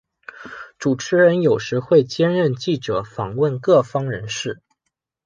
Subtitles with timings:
[0.79, 4.59] 主持人有时会兼任记者访问各方人士。